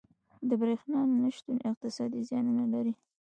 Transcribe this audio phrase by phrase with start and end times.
[0.49, 2.93] •د برېښنا نه شتون اقتصادي زیانونه لري.